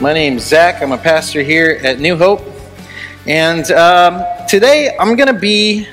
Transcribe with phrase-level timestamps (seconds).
[0.00, 0.80] My name's Zach.
[0.80, 2.40] I'm a pastor here at New Hope.
[3.26, 5.88] And um, today I'm going to be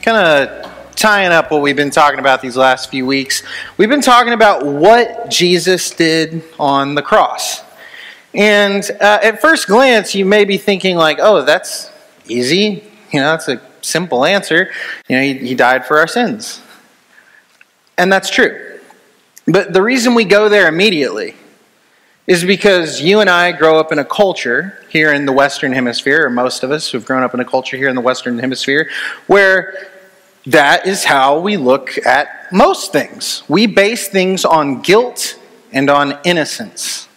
[0.00, 3.42] kind of tying up what we've been talking about these last few weeks.
[3.76, 7.60] We've been talking about what Jesus did on the cross.
[8.32, 11.90] And uh, at first glance, you may be thinking, like, oh, that's
[12.26, 12.84] easy.
[13.12, 14.70] You know, that's a simple answer.
[15.08, 16.62] You know, he, he died for our sins.
[17.98, 18.78] And that's true.
[19.46, 21.36] But the reason we go there immediately
[22.26, 26.26] is because you and I grow up in a culture here in the Western Hemisphere,
[26.26, 28.88] or most of us who've grown up in a culture here in the Western Hemisphere,
[29.26, 29.90] where
[30.46, 33.42] that is how we look at most things.
[33.48, 35.38] We base things on guilt
[35.72, 37.08] and on innocence.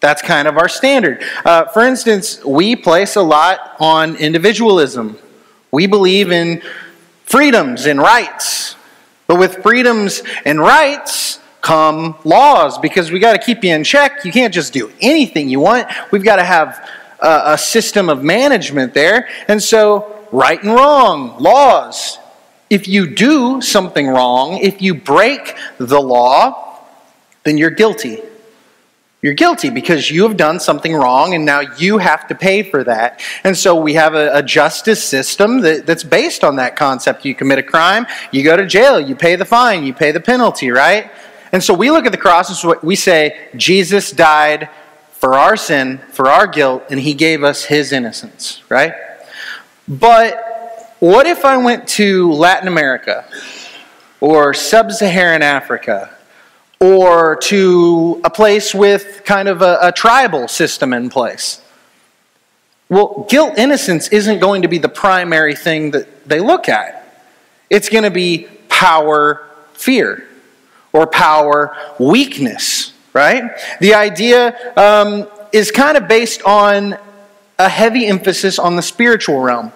[0.00, 1.22] That's kind of our standard.
[1.44, 5.16] Uh, for instance, we place a lot on individualism.
[5.70, 6.62] We believe in
[7.24, 8.76] freedoms and rights.
[9.26, 14.24] But with freedoms and rights come laws because we got to keep you in check.
[14.24, 15.88] You can't just do anything you want.
[16.10, 16.88] We've got to have
[17.20, 19.28] a, a system of management there.
[19.48, 22.18] And so, right and wrong, laws.
[22.68, 26.80] If you do something wrong, if you break the law,
[27.44, 28.18] then you're guilty.
[29.20, 32.82] You're guilty because you have done something wrong and now you have to pay for
[32.82, 33.22] that.
[33.44, 37.24] And so we have a, a, justice system that, that's based on that concept.
[37.24, 40.18] You commit a crime, you go to jail, you pay the fine, you pay the
[40.18, 41.08] penalty, right?
[41.52, 44.70] And so we look at the cross and we say, Jesus died
[45.12, 48.94] for our sin, for our guilt, and he gave us his innocence, right?
[49.86, 53.26] But what if I went to Latin America
[54.20, 56.16] or sub Saharan Africa?
[56.82, 61.62] or to a place with kind of a, a, tribal system in place.
[62.88, 67.24] Well, guilt innocence isn't going to be the primary thing that they look at.
[67.70, 70.26] It's going to be power fear
[70.92, 73.50] or power weakness, right?
[73.80, 76.96] The idea um, is kind of based on
[77.58, 79.72] a heavy emphasis on the spiritual realm.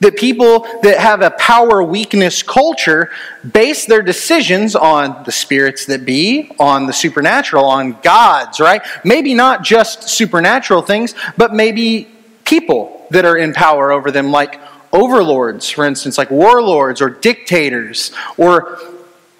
[0.00, 3.10] That people that have a power weakness culture
[3.52, 8.80] base their decisions on the spirits that be, on the supernatural, on gods, right?
[9.04, 12.08] Maybe not just supernatural things, but maybe
[12.44, 14.60] people that are in power over them, like
[14.92, 18.78] overlords, for instance, like warlords or dictators or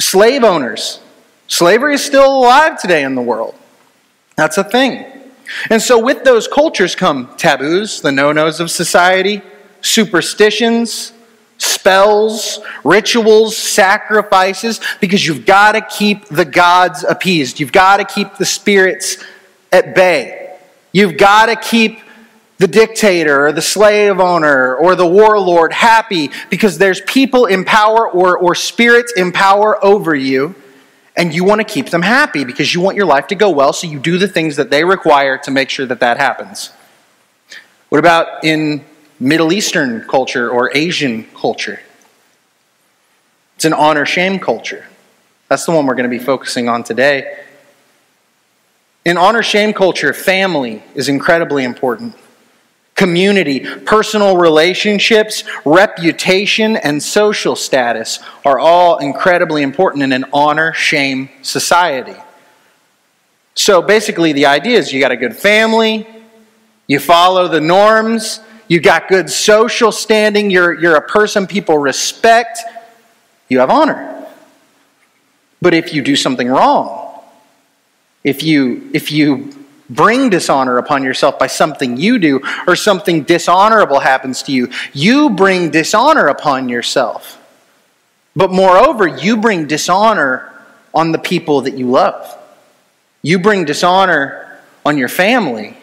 [0.01, 1.01] slave owners.
[1.47, 3.55] Slavery is still alive today in the world.
[4.37, 5.07] That's a thing.
[5.71, 9.43] And so, with those cultures come taboos, the no nos of society
[9.81, 11.13] superstitions,
[11.59, 17.61] spells, rituals, sacrifices, because you've got to keep the gods appeased.
[17.61, 19.19] You've got to keep the spirits
[19.73, 20.59] at bay.
[20.93, 22.01] You've got to keep
[22.59, 28.09] the dictator or the slave owner or the warlord happy because there's people in power
[28.09, 30.55] or, or spirits in power over you
[31.17, 33.73] and you want to keep them happy because you want your life to go well
[33.73, 36.73] so you do the things that they require to make sure that that happens
[37.89, 38.85] what about in
[39.21, 41.81] Middle Eastern culture or Asian culture.
[43.57, 44.87] It's an honor shame culture.
[45.49, 47.39] That's the one we're going to be focusing on today.
[49.05, 52.15] In honor shame culture, family is incredibly important.
[52.99, 61.31] Community, personal relationships, reputation, and social status are all incredibly important in an honor shame
[61.43, 62.17] society.
[63.55, 66.09] So basically, the idea is you got a good family,
[66.89, 72.59] you follow the norms, you got good social standing, you're, you're a person people respect,
[73.49, 74.27] you have honor.
[75.63, 77.23] But if you do something wrong,
[78.25, 79.58] if you, if you
[79.91, 85.31] bring dishonor upon yourself by something you do or something dishonorable happens to you, you
[85.31, 87.41] bring dishonor upon yourself.
[88.37, 90.53] But moreover, you bring dishonor
[90.95, 92.37] on the people that you love.
[93.23, 95.77] You bring dishonor on your family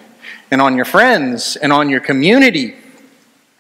[0.52, 2.75] and on your friends and on your community,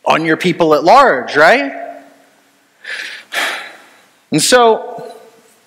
[0.05, 2.03] on your people at large, right?
[4.31, 5.13] And so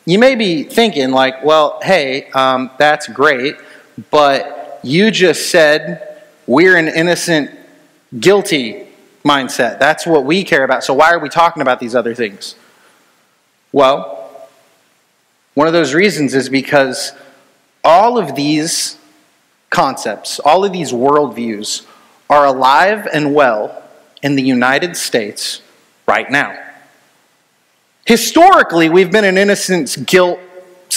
[0.04, 3.56] you may be thinking, like, well, hey, um, that's great,
[4.10, 7.50] but you just said we're an innocent,
[8.19, 8.86] guilty
[9.25, 9.78] mindset.
[9.78, 10.84] That's what we care about.
[10.84, 12.54] So why are we talking about these other things?
[13.72, 14.48] Well,
[15.54, 17.12] one of those reasons is because
[17.84, 18.96] all of these
[19.70, 21.84] concepts, all of these worldviews
[22.30, 23.82] are alive and well
[24.22, 25.60] in the United States
[26.06, 26.58] right now.
[28.06, 30.38] Historically, we've been an innocence guilt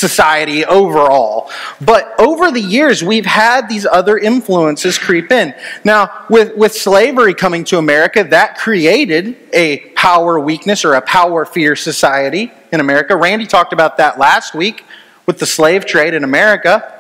[0.02, 1.50] society overall.
[1.80, 5.54] But over the years, we've had these other influences creep in.
[5.86, 11.46] Now, with, with slavery coming to America, that created a power weakness or a power
[11.46, 13.16] fear society in America.
[13.16, 14.84] Randy talked about that last week
[15.26, 16.98] with the slave trade in America.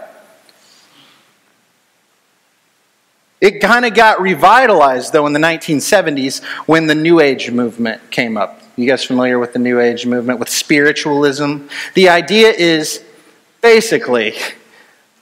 [3.41, 8.37] It kind of got revitalized, though, in the 1970s when the New Age movement came
[8.37, 8.60] up.
[8.75, 11.67] You guys familiar with the New Age movement, with spiritualism?
[11.93, 13.03] The idea is
[13.61, 14.33] basically,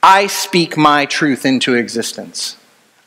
[0.02, 2.56] I speak my truth into existence.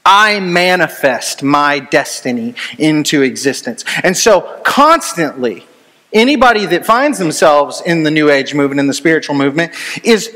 [0.05, 3.85] I manifest my destiny into existence.
[4.03, 5.65] And so, constantly,
[6.11, 9.71] anybody that finds themselves in the New Age movement, in the spiritual movement,
[10.03, 10.35] is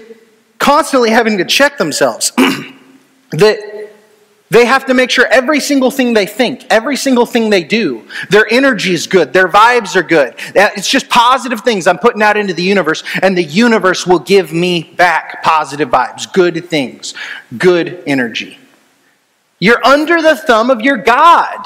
[0.57, 2.31] constantly having to check themselves.
[3.31, 3.76] that
[4.49, 8.07] they have to make sure every single thing they think, every single thing they do,
[8.29, 10.35] their energy is good, their vibes are good.
[10.55, 14.53] It's just positive things I'm putting out into the universe, and the universe will give
[14.53, 17.13] me back positive vibes, good things,
[17.57, 18.57] good energy.
[19.59, 21.65] You're under the thumb of your God.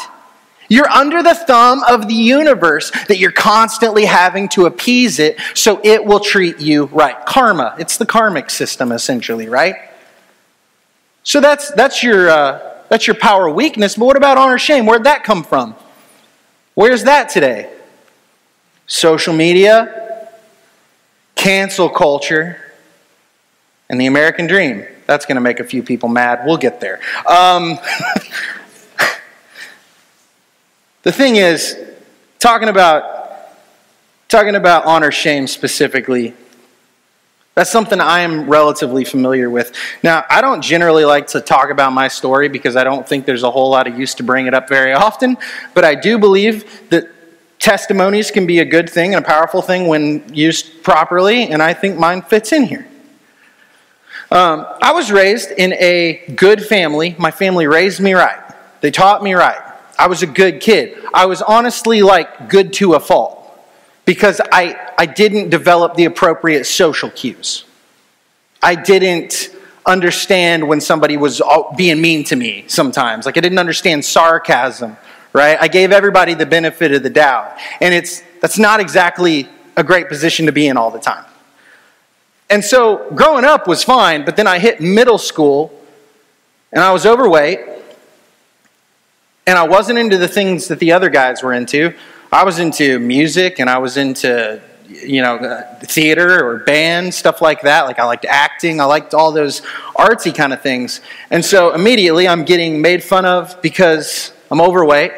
[0.68, 5.82] You're under the thumb of the universe that you're constantly having to appease it so
[5.84, 7.26] it will treat you right.
[7.26, 9.76] Karma, it's the karmic system essentially, right?
[11.24, 12.30] So that's, that's your.
[12.30, 13.96] Uh, that's your power weakness.
[13.96, 14.86] But what about honor shame?
[14.86, 15.76] Where'd that come from?
[16.74, 17.72] Where's that today?
[18.86, 20.28] Social media,
[21.36, 22.60] cancel culture,
[23.90, 24.86] and the American dream.
[25.08, 26.42] That's going to make a few people mad.
[26.46, 27.00] We'll get there.
[27.26, 27.80] Um,
[31.04, 31.78] the thing is,
[32.40, 33.54] talking about
[34.28, 36.34] talking about honor shame specifically
[37.62, 39.72] that's something I am relatively familiar with.
[40.02, 43.44] Now, I don't generally like to talk about my story because I don't think there's
[43.44, 45.38] a whole lot of use to bring it up very often,
[45.76, 47.08] but I do believe that
[47.60, 51.76] testimonies can be a good thing and a powerful thing when used properly, and I
[51.76, 52.88] think mine fits in here.
[54.32, 57.16] Um, I was raised in a good family.
[57.20, 58.42] My family raised me right,
[58.82, 59.62] they taught me right.
[60.00, 60.98] I was a good kid.
[61.14, 63.41] I was honestly like good to a fault
[64.06, 67.66] because I, I didn't develop the appropriate social cues.
[68.62, 69.56] I didn't
[69.86, 71.42] understand when somebody was
[71.76, 73.26] being mean to me sometimes.
[73.26, 74.98] Like I didn't understand sarcasm,
[75.34, 75.58] right?
[75.60, 77.58] I gave everybody the benefit of the doubt.
[77.80, 81.26] And it's that's not exactly a great position to be in all the time.
[82.50, 85.72] And so growing up was fine, but then I hit middle school
[86.74, 87.60] and I was overweight
[89.48, 91.94] and I wasn't into the things that the other guys were into.
[92.34, 97.42] I was into music and I was into you know uh, theater or band stuff
[97.42, 97.82] like that.
[97.82, 98.80] Like i liked acting.
[98.80, 99.62] I liked all those
[99.98, 101.02] artsy kind of things.
[101.30, 105.12] And so immediately i'm getting made fun of because i'm overweight.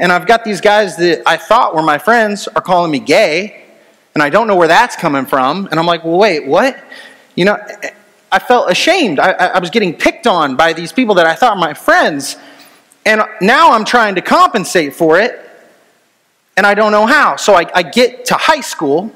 [0.00, 3.64] And i've got these guys that i thought were my friends are calling me gay.
[4.14, 5.68] And i don't know where that's coming from.
[5.70, 6.76] And i'm like well wait what?
[7.36, 7.56] You know
[8.32, 9.20] i felt ashamed.
[9.20, 12.36] I, I was getting picked on by these people that i thought were my friends.
[13.06, 15.50] And now i'm trying to compensate for it
[16.56, 17.36] and I don't know how.
[17.36, 19.10] So I, I get to high school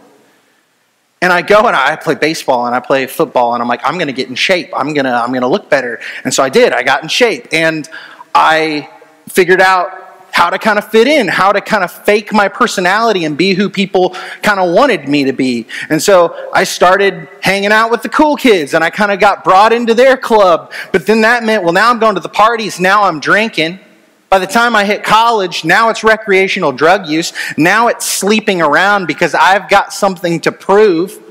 [1.23, 3.95] and I go and I play baseball and I play football and I'm like, I'm
[3.95, 4.71] going to get in shape.
[4.75, 6.01] I'm going to I'm going to look better.
[6.25, 6.73] And so I did.
[6.73, 7.89] I got in shape and
[8.35, 8.91] I
[9.29, 13.25] figured out how to kind of fit in, how to kind of fake my personality
[13.25, 14.11] and be who people
[14.43, 15.67] kind of wanted me to be.
[15.89, 19.45] And so I started hanging out with the cool kids and I kind of got
[19.45, 20.75] brought into their club.
[20.93, 23.81] But then that meant, well, now I'm going to the parties, now I'm drinking.
[24.29, 27.33] By the time I hit college, now it's recreational drug use.
[27.57, 31.23] Now it's sleeping around because I've got something to prove.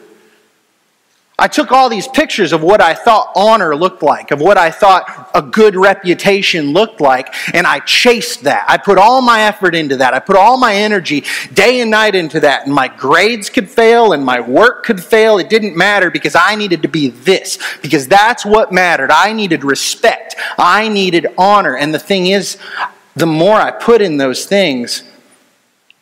[1.37, 4.71] I took all these pictures of what I thought honor looked like, of what I
[4.71, 8.63] thought a good reputation looked like, and I chased that.
[8.69, 10.13] I put all my effort into that.
[10.13, 12.65] I put all my energy day and night into that.
[12.65, 15.37] And my grades could fail and my work could fail.
[15.37, 19.11] It didn't matter because I needed to be this, because that's what mattered.
[19.11, 21.75] I needed respect, I needed honor.
[21.75, 22.57] And the thing is,
[23.15, 25.03] the more I put in those things,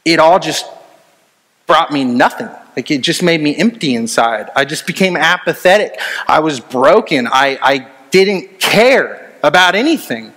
[0.06, 0.68] it all just
[1.66, 2.50] brought me nothing.
[2.76, 4.50] Like it just made me empty inside.
[4.56, 6.00] I just became apathetic.
[6.28, 7.28] I was broken.
[7.28, 10.34] I, I didn't care about anything.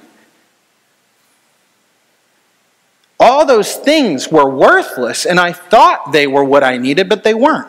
[3.19, 7.33] All those things were worthless, and I thought they were what I needed, but they
[7.33, 7.69] weren't.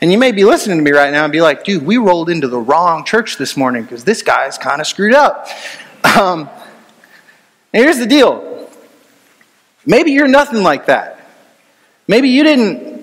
[0.00, 2.30] And you may be listening to me right now and be like, dude, we rolled
[2.30, 5.48] into the wrong church this morning because this guy's kind of screwed up.
[6.18, 6.50] Um,
[7.72, 8.68] here's the deal
[9.86, 11.20] maybe you're nothing like that.
[12.08, 13.01] Maybe you didn't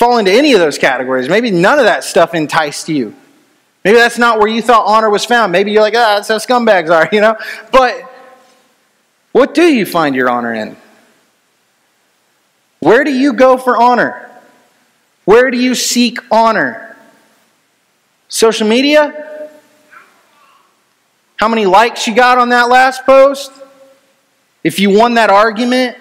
[0.00, 1.28] fall into any of those categories.
[1.28, 3.14] Maybe none of that stuff enticed you.
[3.84, 5.52] Maybe that's not where you thought honor was found.
[5.52, 7.36] Maybe you're like, ah, that's how scumbags are, you know?
[7.70, 8.10] But
[9.32, 10.74] what do you find your honor in?
[12.78, 14.30] Where do you go for honor?
[15.26, 16.96] Where do you seek honor?
[18.28, 19.50] Social media?
[21.36, 23.52] How many likes you got on that last post?
[24.64, 25.98] If you won that argument?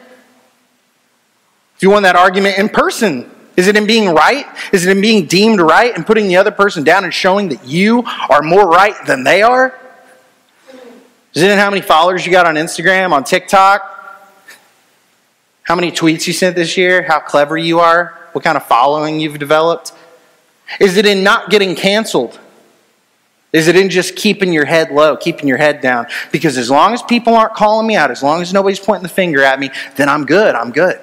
[1.75, 3.29] If you won that argument in person,
[3.59, 4.45] is it in being right?
[4.71, 7.65] Is it in being deemed right and putting the other person down and showing that
[7.65, 9.77] you are more right than they are?
[11.33, 13.83] Is it in how many followers you got on Instagram, on TikTok?
[15.63, 17.01] How many tweets you sent this year?
[17.01, 18.17] How clever you are?
[18.31, 19.91] What kind of following you've developed?
[20.79, 22.39] Is it in not getting canceled?
[23.51, 26.07] Is it in just keeping your head low, keeping your head down?
[26.31, 29.09] Because as long as people aren't calling me out, as long as nobody's pointing the
[29.09, 30.55] finger at me, then I'm good.
[30.55, 31.01] I'm good.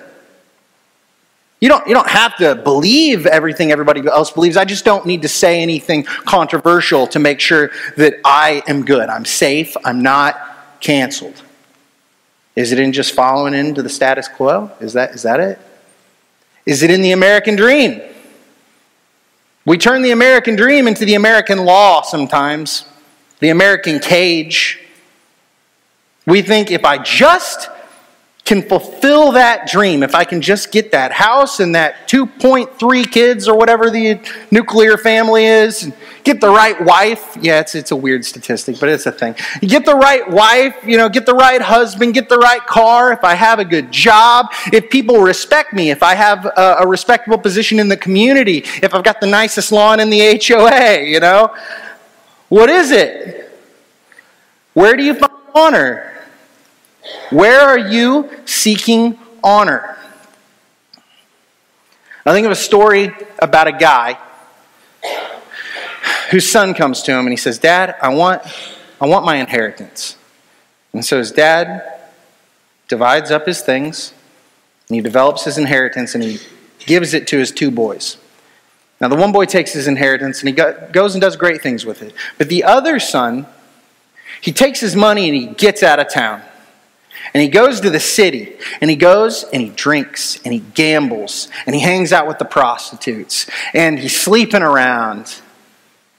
[1.60, 4.56] You don't, you don't have to believe everything everybody else believes.
[4.56, 9.08] I just don't need to say anything controversial to make sure that I am good.
[9.08, 9.75] I'm safe.
[9.84, 10.38] I'm not
[10.80, 11.42] canceled.
[12.56, 14.70] Is it in just following into the status quo?
[14.80, 15.58] Is that, is that it?
[16.66, 18.02] Is it in the American dream?
[19.64, 22.84] We turn the American dream into the American law sometimes,
[23.40, 24.78] the American cage.
[26.26, 27.68] We think if I just
[28.46, 33.48] can fulfill that dream, if I can just get that house and that 2.3 kids
[33.48, 34.20] or whatever the
[34.52, 37.36] nuclear family is, and get the right wife.
[37.40, 39.34] Yeah, it's, it's a weird statistic, but it's a thing.
[39.62, 43.24] Get the right wife, you know, get the right husband, get the right car, if
[43.24, 47.38] I have a good job, if people respect me, if I have a, a respectable
[47.38, 51.52] position in the community, if I've got the nicest lawn in the HOA, you know.
[52.48, 53.52] What is it?
[54.74, 56.15] Where do you find honor?
[57.30, 59.96] Where are you seeking honor?
[62.25, 64.18] I think of a story about a guy
[66.30, 68.42] whose son comes to him and he says, Dad, I want,
[69.00, 70.16] I want my inheritance.
[70.92, 71.84] And so his dad
[72.88, 74.12] divides up his things
[74.88, 76.40] and he develops his inheritance and he
[76.80, 78.16] gives it to his two boys.
[79.00, 82.02] Now, the one boy takes his inheritance and he goes and does great things with
[82.02, 82.14] it.
[82.38, 83.46] But the other son,
[84.40, 86.42] he takes his money and he gets out of town.
[87.35, 91.49] And he goes to the city and he goes and he drinks and he gambles
[91.66, 95.40] and he hangs out with the prostitutes and he's sleeping around.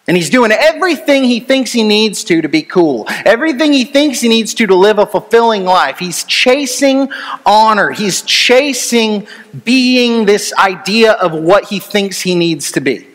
[0.08, 3.06] And he's doing everything he thinks he needs to to be cool.
[3.26, 6.00] Everything he thinks he needs to to live a fulfilling life.
[6.00, 7.12] He's chasing
[7.46, 7.92] honor.
[7.92, 9.28] He's chasing
[9.66, 13.06] being this idea of what he thinks he needs to be.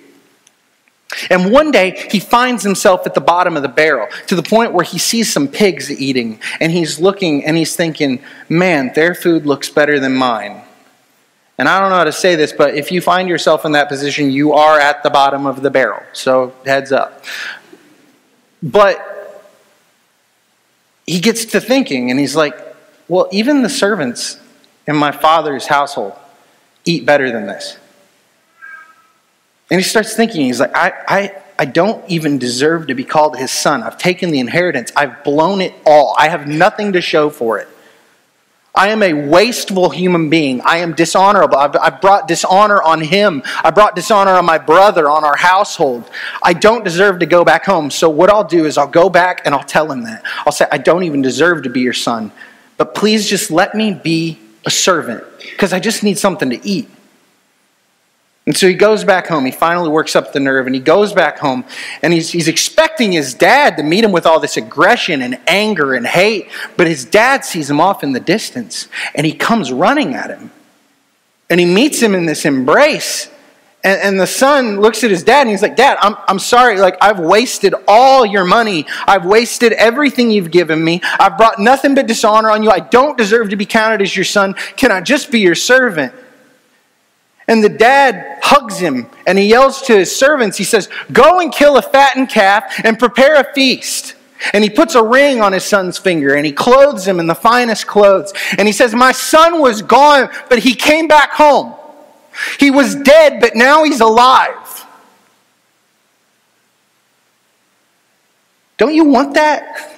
[1.31, 4.73] And one day he finds himself at the bottom of the barrel to the point
[4.73, 9.47] where he sees some pigs eating and he's looking and he's thinking, man, their food
[9.47, 10.62] looks better than mine.
[11.59, 13.88] And I don't know how to say this, but if you find yourself in that
[13.88, 16.02] position, you are at the bottom of the barrel.
[16.12, 17.25] So heads up.
[18.62, 19.09] But
[21.07, 22.57] he gets to thinking and he's like,
[23.09, 24.40] well, even the servants
[24.87, 26.14] in my father's household
[26.85, 27.76] eat better than this.
[29.73, 33.38] And he starts thinking, he's like, I, I, I don't even deserve to be called
[33.38, 33.83] his son.
[33.83, 36.14] I've taken the inheritance, I've blown it all.
[36.19, 37.69] I have nothing to show for it.
[38.75, 40.61] I am a wasteful human being.
[40.61, 41.57] I am dishonorable.
[41.57, 43.43] I've, I've, brought dishonor on him.
[43.64, 46.11] I brought dishonor on my brother, on our household.
[46.43, 47.91] I don't deserve to go back home.
[47.91, 50.23] So, what I'll do is I'll go back and I'll tell him that.
[50.45, 52.31] I'll say, I don't even deserve to be your son,
[52.76, 56.91] but please just let me be a servant because I just need something to eat.
[58.45, 59.45] And so he goes back home.
[59.45, 61.65] He finally works up the nerve and he goes back home
[62.03, 65.95] and he's, he's expecting his dad to meet him with all this aggression and anger
[65.95, 66.49] and hate.
[66.77, 70.51] But his dad sees him off in the distance and he comes running at him.
[71.49, 73.29] And he meets him in this embrace.
[73.85, 76.79] And, and the son looks at his dad and he's like, Dad, I'm, I'm sorry.
[76.79, 78.87] Like, I've wasted all your money.
[79.07, 81.01] I've wasted everything you've given me.
[81.19, 82.71] I've brought nothing but dishonor on you.
[82.71, 84.55] I don't deserve to be counted as your son.
[84.77, 86.15] Can I just be your servant?
[87.49, 91.53] And the dad hugs him and he yells to his servants, he says, Go and
[91.53, 94.15] kill a fattened calf and prepare a feast.
[94.53, 97.35] And he puts a ring on his son's finger and he clothes him in the
[97.35, 98.33] finest clothes.
[98.59, 101.75] And he says, My son was gone, but he came back home.
[102.59, 104.87] He was dead, but now he's alive.
[108.79, 109.97] Don't you want that?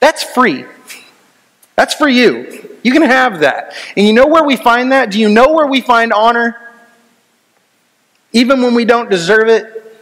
[0.00, 0.64] That's free.
[1.82, 2.78] That's for you.
[2.84, 3.74] You can have that.
[3.96, 5.10] And you know where we find that?
[5.10, 6.56] Do you know where we find honor?
[8.32, 10.00] Even when we don't deserve it?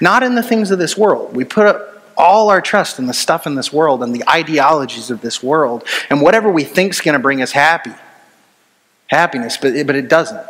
[0.00, 1.34] Not in the things of this world.
[1.34, 1.76] We put
[2.16, 5.82] all our trust in the stuff in this world and the ideologies of this world
[6.10, 7.94] and whatever we think is going to bring us happy.
[9.08, 10.46] Happiness, but it, but it doesn't.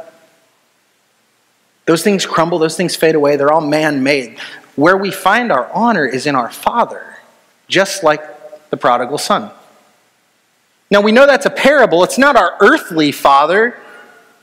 [1.86, 4.38] Those things crumble, those things fade away, they're all man made.
[4.76, 7.16] Where we find our honor is in our Father,
[7.66, 9.52] just like the prodigal son.
[10.90, 12.02] Now we know that's a parable.
[12.04, 13.78] It's not our earthly father,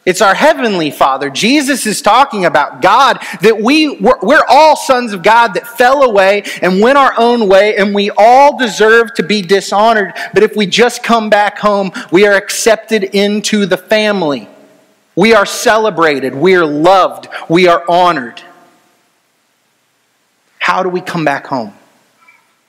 [0.05, 1.31] it's our heavenly father.
[1.31, 6.03] Jesus is talking about God, that we, we're, we're, all sons of God that fell
[6.03, 10.13] away and went our own way, and we all deserve to be dishonored.
[10.31, 14.47] But if we just come back home, we are accepted into the family.
[15.15, 18.43] We are celebrated, we are loved, we are honored.
[20.59, 21.73] How do we come back home?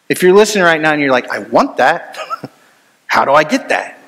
[0.09, 2.17] If you're listening right now and you're like, I want that,
[3.17, 3.99] how do I get that?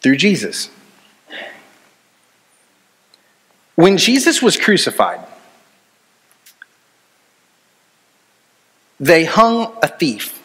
[0.00, 0.70] Through Jesus.
[3.74, 5.20] When Jesus was crucified,
[8.98, 10.40] they hung a thief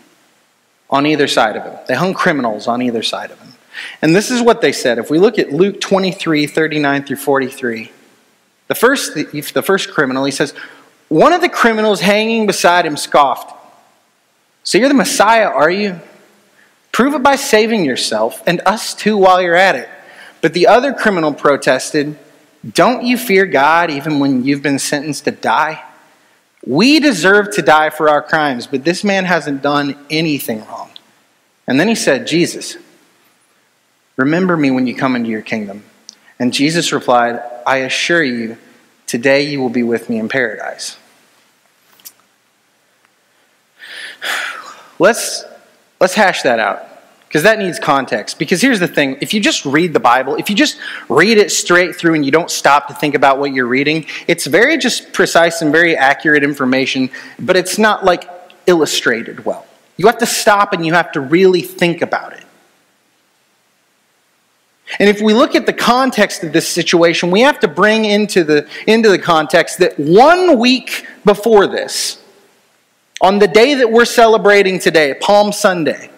[0.90, 1.80] on either side of him.
[1.88, 3.54] They hung criminals on either side of him.
[4.02, 4.98] And this is what they said.
[4.98, 7.92] If we look at Luke 23 39 through 43,
[8.68, 10.54] the first thief, the first criminal, he says,
[11.08, 13.56] One of the criminals hanging beside him scoffed.
[14.66, 16.02] So you're the Messiah, are you?
[16.96, 19.90] Prove it by saving yourself and us too while you're at it.
[20.40, 22.18] But the other criminal protested,
[22.72, 25.84] don't you fear God even when you've been sentenced to die?
[26.66, 30.90] We deserve to die for our crimes, but this man hasn't done anything wrong.
[31.68, 32.78] And then he said, Jesus,
[34.16, 35.84] remember me when you come into your kingdom.
[36.40, 38.58] And Jesus replied, I assure you,
[39.06, 40.98] today you will be with me in paradise.
[44.98, 45.44] Let's,
[46.00, 46.88] let's hash that out
[47.28, 48.40] because that needs context.
[48.40, 51.52] Because here's the thing if you just read the Bible, if you just read it
[51.52, 55.12] straight through and you don't stop to think about what you're reading, it's very just
[55.12, 57.10] precise and very accurate information,
[57.40, 58.30] but it's not like
[58.68, 59.66] illustrated well.
[59.98, 62.46] You have to stop and you have to really think about it.
[65.00, 68.44] And if we look at the context of this situation, we have to bring into
[68.44, 72.22] the, into the context that one week before this,
[73.22, 76.10] on the day that we're celebrating today, Palm Sunday,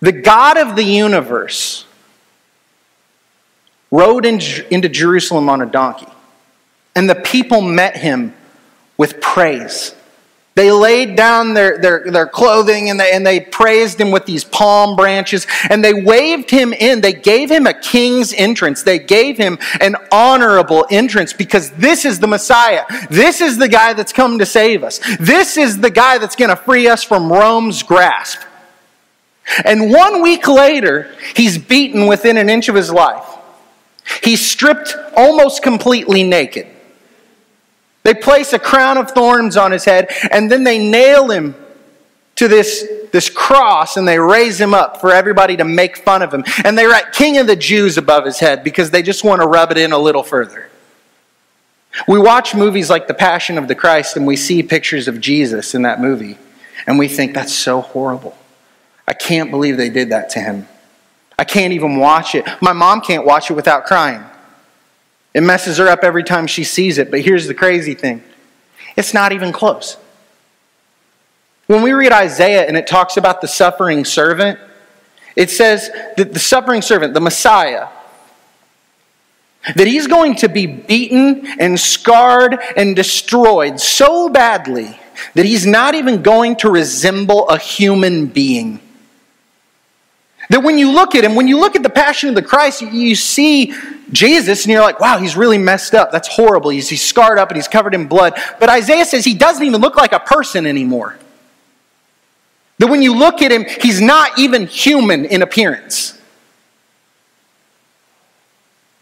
[0.00, 1.84] the God of the universe
[3.90, 6.08] rode in, into Jerusalem on a donkey,
[6.94, 8.34] and the people met him
[8.96, 9.94] with praise.
[10.60, 14.44] They laid down their, their, their clothing and they, and they praised him with these
[14.44, 17.00] palm branches and they waved him in.
[17.00, 18.82] They gave him a king's entrance.
[18.82, 22.84] They gave him an honorable entrance because this is the Messiah.
[23.08, 25.00] This is the guy that's come to save us.
[25.18, 28.40] This is the guy that's going to free us from Rome's grasp.
[29.64, 33.24] And one week later, he's beaten within an inch of his life.
[34.22, 36.66] He's stripped almost completely naked.
[38.02, 41.54] They place a crown of thorns on his head, and then they nail him
[42.40, 46.32] to this, this cross and they raise him up for everybody to make fun of
[46.32, 46.42] him.
[46.64, 49.46] And they write King of the Jews above his head because they just want to
[49.46, 50.70] rub it in a little further.
[52.08, 55.74] We watch movies like The Passion of the Christ and we see pictures of Jesus
[55.74, 56.38] in that movie,
[56.86, 58.34] and we think that's so horrible.
[59.06, 60.66] I can't believe they did that to him.
[61.38, 62.46] I can't even watch it.
[62.62, 64.24] My mom can't watch it without crying.
[65.32, 67.10] It messes her up every time she sees it.
[67.10, 68.22] But here's the crazy thing
[68.96, 69.96] it's not even close.
[71.66, 74.58] When we read Isaiah and it talks about the suffering servant,
[75.36, 77.86] it says that the suffering servant, the Messiah,
[79.76, 84.98] that he's going to be beaten and scarred and destroyed so badly
[85.34, 88.80] that he's not even going to resemble a human being.
[90.50, 92.82] That when you look at him, when you look at the passion of the Christ,
[92.82, 93.72] you see
[94.12, 96.10] Jesus and you're like, wow, he's really messed up.
[96.10, 96.70] That's horrible.
[96.70, 98.38] He's, he's scarred up and he's covered in blood.
[98.58, 101.16] But Isaiah says he doesn't even look like a person anymore.
[102.78, 106.20] That when you look at him, he's not even human in appearance.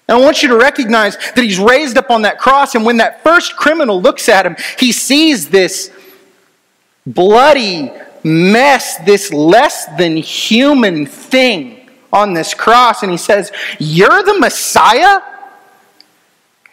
[0.09, 2.97] And I want you to recognize that he's raised up on that cross, and when
[2.97, 5.93] that first criminal looks at him, he sees this
[7.07, 7.93] bloody,
[8.25, 13.03] mess, this less than human thing on this cross.
[13.03, 15.21] And he says, You're the Messiah?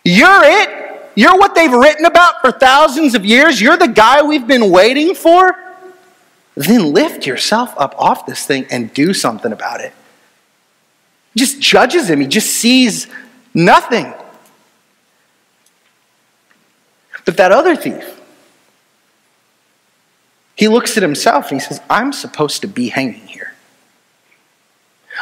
[0.04, 1.02] You're it?
[1.16, 3.62] You're what they've written about for thousands of years?
[3.62, 5.56] You're the guy we've been waiting for?
[6.56, 9.94] Then lift yourself up off this thing and do something about it.
[11.34, 13.08] He just judges him, he just sees
[13.54, 14.14] nothing.
[17.26, 18.15] But that other thief,
[20.56, 23.54] he looks at himself and he says, I'm supposed to be hanging here.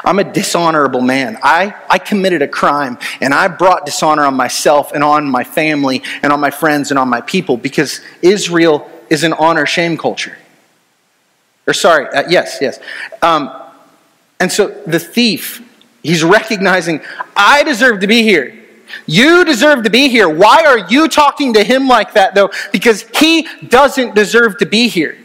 [0.04, 1.38] I'm a dishonorable man.
[1.44, 6.02] I, I committed a crime and I brought dishonor on myself and on my family
[6.22, 10.38] and on my friends and on my people because Israel is an honor shame culture.
[11.68, 12.80] Or, sorry, uh, yes, yes.
[13.22, 13.52] Um,
[14.40, 15.62] and so the thief,
[16.02, 17.02] he's recognizing,
[17.36, 18.60] I deserve to be here.
[19.06, 20.28] You deserve to be here.
[20.28, 22.52] Why are you talking to him like that, though?
[22.72, 25.18] Because he doesn't deserve to be here.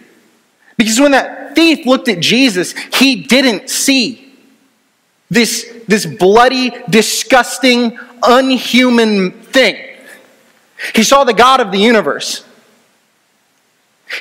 [0.79, 4.33] Because when that thief looked at Jesus, he didn't see
[5.29, 9.77] this, this bloody, disgusting, unhuman thing.
[10.95, 12.45] He saw the God of the universe.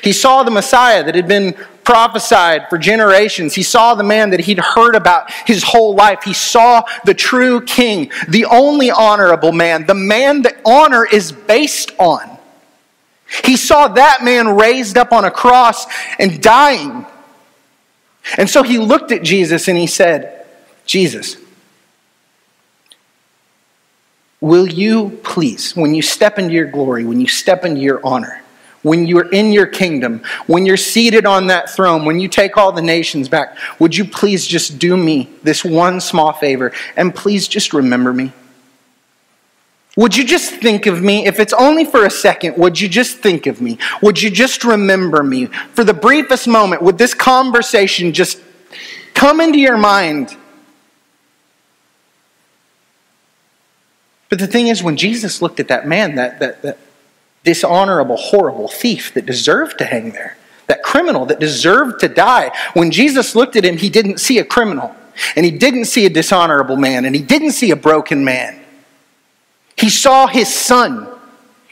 [0.02, 3.54] He saw the Messiah that had been prophesied for generations.
[3.54, 6.24] He saw the man that he'd heard about his whole life.
[6.24, 11.92] He saw the true king, the only honorable man, the man that honor is based
[11.98, 12.37] on.
[13.44, 15.86] He saw that man raised up on a cross
[16.18, 17.04] and dying.
[18.36, 20.46] And so he looked at Jesus and he said,
[20.86, 21.36] Jesus,
[24.40, 28.42] will you please, when you step into your glory, when you step into your honor,
[28.82, 32.72] when you're in your kingdom, when you're seated on that throne, when you take all
[32.72, 37.48] the nations back, would you please just do me this one small favor and please
[37.48, 38.32] just remember me?
[39.98, 41.26] Would you just think of me?
[41.26, 43.78] If it's only for a second, would you just think of me?
[44.00, 45.46] Would you just remember me?
[45.46, 48.40] For the briefest moment, would this conversation just
[49.14, 50.36] come into your mind?
[54.28, 56.78] But the thing is, when Jesus looked at that man, that, that, that
[57.42, 60.36] dishonorable, horrible thief that deserved to hang there,
[60.68, 62.52] that criminal that deserved to die.
[62.74, 64.94] When Jesus looked at him, he didn't see a criminal,
[65.34, 68.57] and he didn't see a dishonorable man, and he didn't see a broken man.
[69.78, 71.08] He saw his son,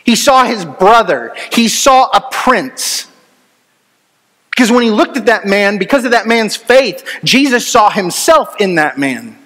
[0.04, 3.08] he saw his brother, he saw a prince.
[4.50, 8.58] Because when he looked at that man, because of that man's faith, Jesus saw himself
[8.58, 9.36] in that man.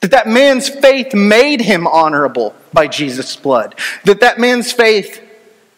[0.00, 3.76] That that man's faith made him honorable by Jesus' blood.
[4.04, 5.22] That that man's faith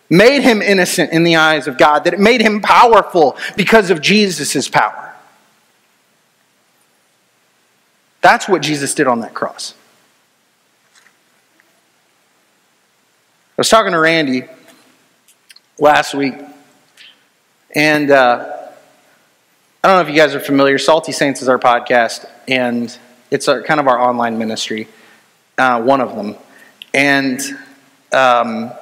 [0.08, 2.04] made him innocent in the eyes of God.
[2.04, 5.07] That it made him powerful because of Jesus' power.
[8.28, 9.72] That's what Jesus did on that cross.
[13.56, 14.44] I was talking to Randy
[15.78, 16.34] last week,
[17.74, 18.68] and uh,
[19.82, 20.76] I don't know if you guys are familiar.
[20.76, 22.94] Salty Saints is our podcast, and
[23.30, 24.88] it's a, kind of our online ministry,
[25.56, 26.36] uh, one of them.
[26.92, 27.40] And
[28.12, 28.72] um,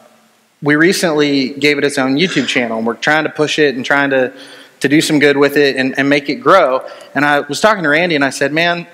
[0.60, 3.84] we recently gave it its own YouTube channel, and we're trying to push it and
[3.84, 4.32] trying to,
[4.80, 6.84] to do some good with it and, and make it grow.
[7.14, 8.88] And I was talking to Randy, and I said, Man,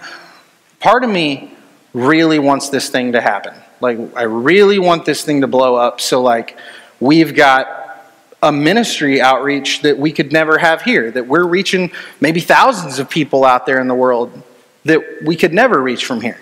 [0.82, 1.50] part of me
[1.94, 3.54] really wants this thing to happen.
[3.80, 6.00] Like, I really want this thing to blow up.
[6.00, 6.58] So, like,
[7.00, 7.78] we've got
[8.42, 13.08] a ministry outreach that we could never have here, that we're reaching maybe thousands of
[13.08, 14.42] people out there in the world
[14.84, 16.40] that we could never reach from here.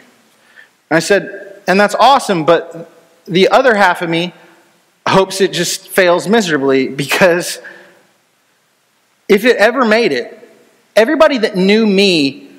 [0.90, 2.90] And I said, and that's awesome, but
[3.26, 4.32] the other half of me
[5.06, 7.60] hopes it just fails miserably because
[9.28, 10.38] if it ever made it,
[10.96, 12.49] everybody that knew me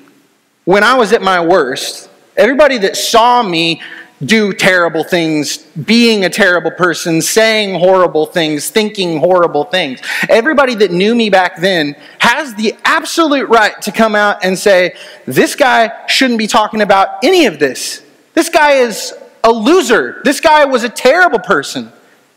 [0.64, 3.80] when I was at my worst, everybody that saw me
[4.24, 10.00] do terrible things, being a terrible person, saying horrible things, thinking horrible things.
[10.28, 14.94] Everybody that knew me back then has the absolute right to come out and say,
[15.26, 18.02] this guy shouldn't be talking about any of this.
[18.34, 20.20] This guy is a loser.
[20.24, 21.92] This guy was a terrible person.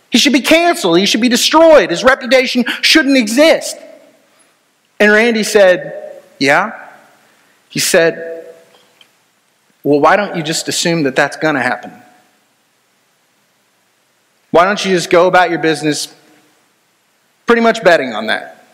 [0.10, 0.98] He should be canceled.
[0.98, 1.92] He should be destroyed.
[1.92, 3.78] His reputation shouldn't exist.
[5.00, 6.85] And Randy said, Yeah.
[7.76, 8.56] He said,
[9.84, 11.92] well, why don't you just assume that that's going to happen?
[14.52, 16.16] Why don't you just go about your business
[17.46, 18.66] pretty much betting on that?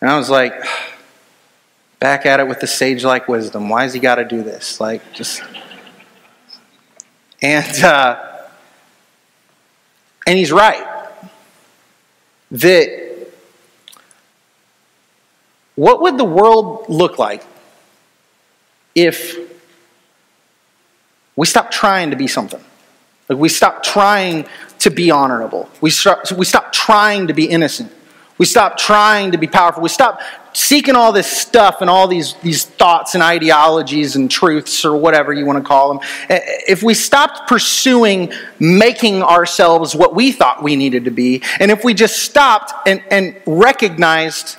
[0.00, 0.54] And I was like,
[2.00, 3.68] back at it with the sage like wisdom.
[3.68, 4.80] Why has he got to do this?
[4.80, 5.40] Like, just.
[7.42, 8.38] And, uh,
[10.26, 11.12] and he's right.
[12.50, 13.05] That
[15.76, 17.44] what would the world look like
[18.96, 19.36] if
[21.36, 22.60] we stop trying to be something.
[23.28, 24.46] Like we stop trying
[24.78, 25.68] to be honorable.
[25.80, 27.92] We stop, we trying to be innocent.
[28.38, 29.82] We stop trying to be powerful.
[29.82, 30.20] We stop
[30.52, 35.32] seeking all this stuff and all these, these thoughts and ideologies and truths or whatever
[35.32, 36.02] you want to call them.
[36.28, 41.42] Eh, eh, if we stopped pursuing making ourselves what we thought we needed to be,
[41.60, 44.56] and if we just stopped and, and recognized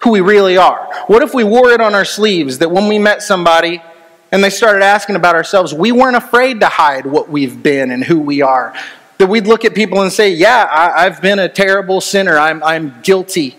[0.00, 2.98] who we really are, what if we wore it on our sleeves that when we
[2.98, 3.82] met somebody,
[4.30, 8.04] and they started asking about ourselves, we weren't afraid to hide what we've been and
[8.04, 8.74] who we are.
[9.18, 12.38] That we'd look at people and say, Yeah, I, have been a terrible sinner.
[12.38, 13.56] I'm, I'm guilty.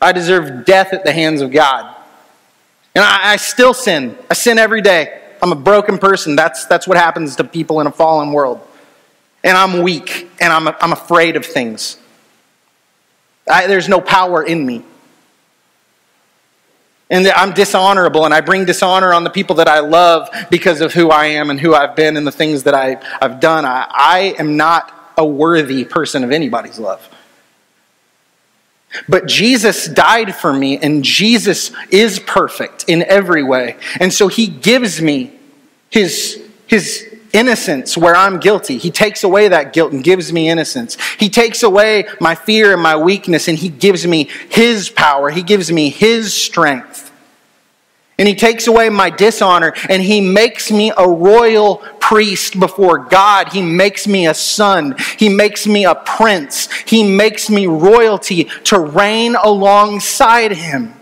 [0.00, 1.94] I deserve death at the hands of God.
[2.94, 4.16] And I, I still sin.
[4.30, 5.20] I sin every day.
[5.42, 6.36] I'm a broken person.
[6.36, 8.60] That's, that's what happens to people in a fallen world.
[9.44, 11.98] And I'm weak and I'm, I'm afraid of things.
[13.50, 14.84] I, there's no power in me.
[17.12, 20.80] And that I'm dishonorable and I bring dishonor on the people that I love because
[20.80, 23.66] of who I am and who I've been and the things that I, I've done.
[23.66, 27.06] I, I am not a worthy person of anybody's love.
[29.08, 33.76] But Jesus died for me, and Jesus is perfect in every way.
[34.00, 35.38] And so he gives me
[35.88, 38.78] his, his innocence where I'm guilty.
[38.78, 40.98] He takes away that guilt and gives me innocence.
[41.18, 45.30] He takes away my fear and my weakness, and he gives me his power.
[45.30, 46.91] He gives me his strength.
[48.18, 53.48] And he takes away my dishonor and he makes me a royal priest before God.
[53.48, 54.94] He makes me a son.
[55.18, 56.70] He makes me a prince.
[56.82, 60.94] He makes me royalty to reign alongside him.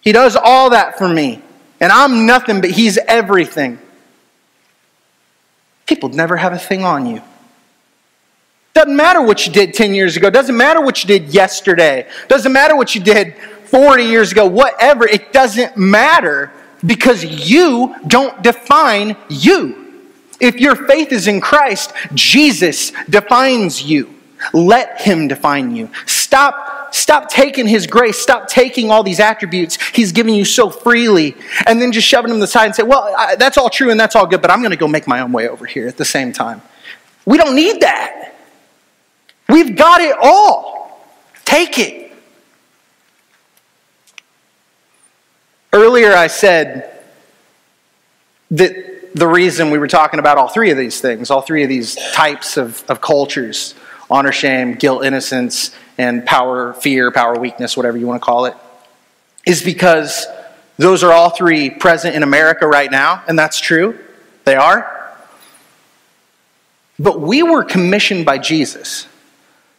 [0.00, 1.42] He does all that for me.
[1.80, 3.78] And I'm nothing, but he's everything.
[5.86, 7.22] People never have a thing on you.
[8.72, 10.30] Doesn't matter what you did 10 years ago.
[10.30, 12.08] Doesn't matter what you did yesterday.
[12.28, 13.34] Doesn't matter what you did
[13.74, 16.52] 40 years ago, whatever, it doesn't matter
[16.86, 20.04] because you don't define you.
[20.38, 24.14] If your faith is in Christ, Jesus defines you.
[24.52, 25.90] Let him define you.
[26.06, 28.16] Stop, stop taking his grace.
[28.16, 31.34] Stop taking all these attributes he's giving you so freely
[31.66, 33.90] and then just shoving them to the side and say, well, I, that's all true
[33.90, 35.88] and that's all good, but I'm going to go make my own way over here
[35.88, 36.62] at the same time.
[37.26, 38.36] We don't need that.
[39.48, 41.00] We've got it all.
[41.44, 42.03] Take it.
[45.74, 47.00] Earlier, I said
[48.52, 51.68] that the reason we were talking about all three of these things, all three of
[51.68, 53.74] these types of, of cultures
[54.08, 58.54] honor, shame, guilt, innocence, and power, fear, power, weakness, whatever you want to call it
[59.44, 60.28] is because
[60.76, 63.98] those are all three present in America right now, and that's true.
[64.44, 65.12] They are.
[67.00, 69.08] But we were commissioned by Jesus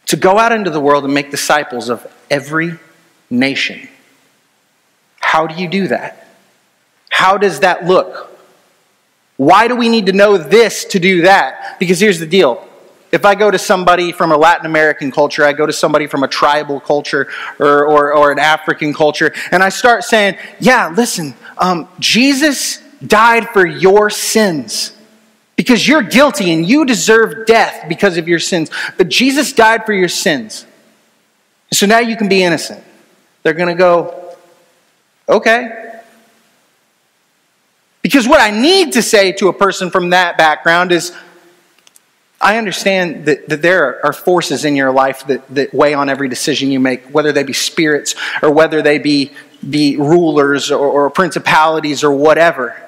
[0.08, 2.78] to go out into the world and make disciples of every
[3.30, 3.88] nation.
[5.26, 6.28] How do you do that?
[7.10, 8.30] How does that look?
[9.36, 11.80] Why do we need to know this to do that?
[11.80, 12.64] Because here's the deal.
[13.10, 16.22] If I go to somebody from a Latin American culture, I go to somebody from
[16.22, 17.26] a tribal culture
[17.58, 23.48] or, or, or an African culture, and I start saying, Yeah, listen, um, Jesus died
[23.48, 24.96] for your sins
[25.56, 28.70] because you're guilty and you deserve death because of your sins.
[28.96, 30.66] But Jesus died for your sins.
[31.72, 32.84] So now you can be innocent.
[33.42, 34.25] They're going to go,
[35.28, 36.00] Okay.
[38.02, 41.12] Because what I need to say to a person from that background is
[42.40, 46.28] I understand that, that there are forces in your life that, that weigh on every
[46.28, 49.32] decision you make, whether they be spirits or whether they be,
[49.68, 52.80] be rulers or, or principalities or whatever.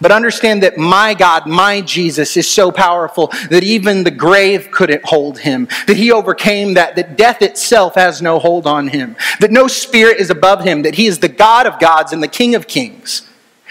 [0.00, 5.04] But understand that my God, my Jesus, is so powerful that even the grave couldn't
[5.04, 5.68] hold him.
[5.86, 9.16] That he overcame that, that death itself has no hold on him.
[9.40, 10.82] That no spirit is above him.
[10.82, 13.22] That he is the God of gods and the King of kings.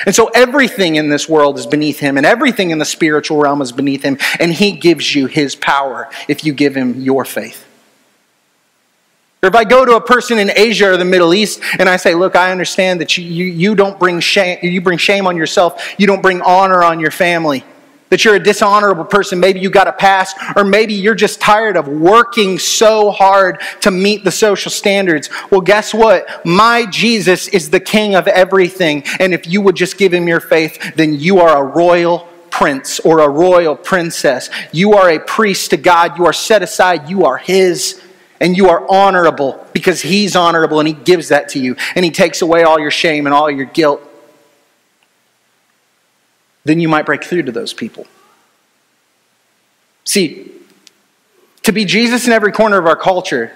[0.06, 3.62] And so everything in this world is beneath him, and everything in the spiritual realm
[3.62, 4.18] is beneath him.
[4.40, 7.65] And he gives you his power if you give him your faith.
[9.46, 11.98] Or if I go to a person in Asia or the Middle East and I
[11.98, 15.38] say, look, I understand that you, you, you don't bring shame, you bring shame on
[15.38, 17.64] yourself, you don't bring honor on your family,
[18.10, 21.78] that you're a dishonorable person, maybe you got a past, or maybe you're just tired
[21.78, 25.30] of working so hard to meet the social standards.
[25.52, 26.26] Well, guess what?
[26.44, 29.04] My Jesus is the king of everything.
[29.20, 33.00] And if you would just give him your faith, then you are a royal prince
[33.02, 34.50] or a royal princess.
[34.72, 36.18] You are a priest to God.
[36.18, 37.12] You are set aside.
[37.12, 38.02] You are his
[38.40, 42.12] and you are honorable because He's honorable and He gives that to you, and He
[42.12, 44.02] takes away all your shame and all your guilt,
[46.64, 48.08] then you might break through to those people.
[50.04, 50.52] See,
[51.64, 53.52] to be Jesus in every corner of our culture,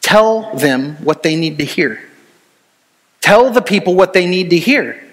[0.00, 2.02] tell them what they need to hear.
[3.20, 5.07] Tell the people what they need to hear.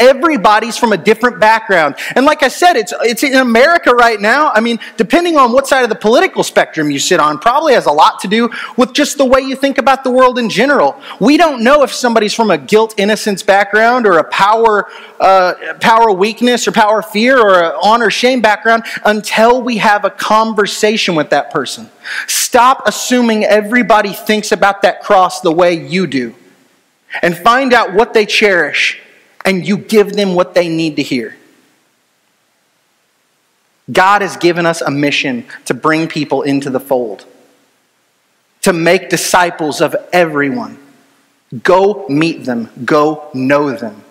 [0.00, 1.96] Everybody's from a different background.
[2.16, 4.50] And like I said, it's, it's in America right now.
[4.50, 7.86] I mean, depending on what side of the political spectrum you sit on, probably has
[7.86, 11.00] a lot to do with just the way you think about the world in general.
[11.20, 14.88] We don't know if somebody's from a guilt innocence background or a power,
[15.20, 20.10] uh, power weakness or power fear or an honor shame background until we have a
[20.10, 21.90] conversation with that person.
[22.26, 26.34] Stop assuming everybody thinks about that cross the way you do
[27.22, 29.00] and find out what they cherish
[29.50, 31.36] and you give them what they need to hear.
[33.90, 37.24] God has given us a mission to bring people into the fold,
[38.62, 40.78] to make disciples of everyone.
[41.64, 44.04] Go meet them, go know them,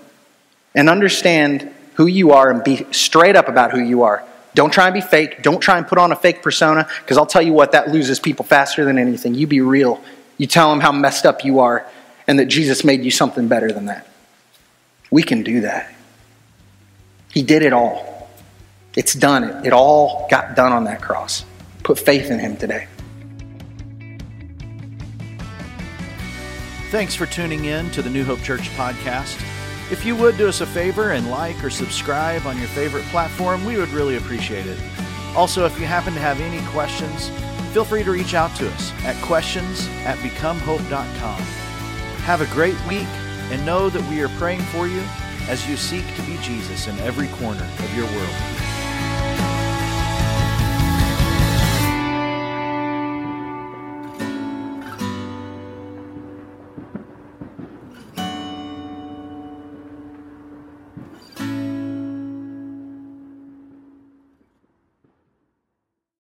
[0.76, 4.26] and understand who you are and be straight up about who you are.
[4.56, 5.42] Don't try and be fake.
[5.42, 8.20] Don't try and put on a fake persona because I'll tell you what, that loses
[8.20, 9.36] people faster than anything.
[9.36, 10.02] You be real.
[10.38, 11.88] You tell them how messed up you are
[12.28, 14.06] and that Jesus made you something better than that.
[15.12, 15.94] We can do that.
[17.32, 18.30] He did it all.
[18.96, 19.44] It's done.
[19.44, 21.46] It, it all got done on that cross.
[21.84, 22.88] Put faith in Him today.
[26.92, 29.40] Thanks for tuning in to the New Hope Church podcast.
[29.92, 33.64] If you would do us a favor and like or subscribe on your favorite platform,
[33.64, 34.80] we would really appreciate it.
[35.36, 37.30] Also, if you happen to have any questions,
[37.74, 41.42] feel free to reach out to us at questions at becomehope.com.
[42.22, 43.08] Have a great week
[43.50, 45.04] and know that we are praying for you
[45.48, 48.69] as you seek to be Jesus in every corner of your world.